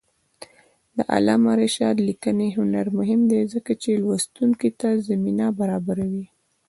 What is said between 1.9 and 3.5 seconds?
لیکنی هنر مهم دی